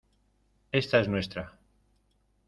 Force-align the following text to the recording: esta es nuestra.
esta 0.71 0.99
es 0.99 1.07
nuestra. 1.07 1.59